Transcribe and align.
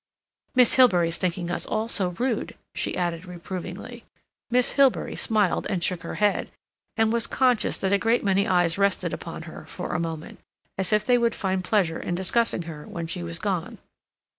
"Miss 0.55 0.77
Hilbery's 0.77 1.17
thinking 1.17 1.51
us 1.51 1.63
all 1.67 1.87
so 1.87 2.07
rude," 2.17 2.55
she 2.73 2.97
added 2.97 3.23
reprovingly. 3.25 4.03
Miss 4.49 4.73
Hilbery 4.73 5.15
smiled 5.15 5.67
and 5.69 5.83
shook 5.83 6.01
her 6.01 6.15
head, 6.15 6.49
and 6.97 7.13
was 7.13 7.27
conscious 7.27 7.77
that 7.77 7.93
a 7.93 7.99
great 7.99 8.23
many 8.23 8.47
eyes 8.47 8.79
rested 8.79 9.13
upon 9.13 9.43
her, 9.43 9.65
for 9.67 9.93
a 9.93 9.99
moment, 9.99 10.39
as 10.75 10.91
if 10.91 11.05
they 11.05 11.19
would 11.19 11.35
find 11.35 11.63
pleasure 11.63 11.99
in 11.99 12.15
discussing 12.15 12.63
her 12.63 12.87
when 12.87 13.05
she 13.05 13.21
was 13.21 13.37
gone. 13.37 13.77